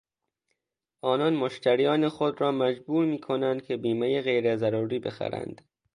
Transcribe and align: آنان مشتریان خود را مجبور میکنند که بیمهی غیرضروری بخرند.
آنان 1.01 1.33
مشتریان 1.35 2.09
خود 2.09 2.41
را 2.41 2.51
مجبور 2.51 3.05
میکنند 3.05 3.63
که 3.63 3.77
بیمهی 3.77 4.21
غیرضروری 4.21 4.99
بخرند. 4.99 5.61